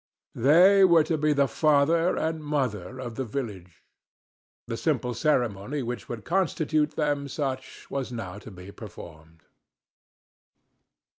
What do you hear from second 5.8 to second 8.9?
which would constitute them such was now to be